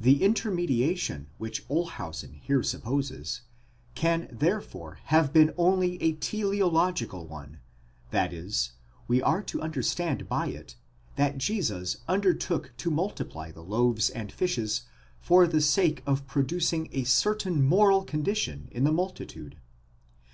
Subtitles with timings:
[0.00, 3.42] The intermediation which Olshausen here sup poses,
[3.94, 7.60] can therefore have been only a teleological one,
[8.10, 8.72] that is,
[9.08, 10.76] we are to under stand by it,
[11.16, 14.84] that Jesus undertook to multiply the loaves and fishes
[15.20, 19.58] for the sake of producing a certain moral condition in the multitude.